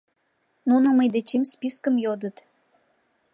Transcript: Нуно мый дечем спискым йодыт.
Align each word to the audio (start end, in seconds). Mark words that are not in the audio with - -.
Нуно 0.69 0.87
мый 0.97 1.07
дечем 1.15 1.43
спискым 1.53 1.95
йодыт. 2.03 2.37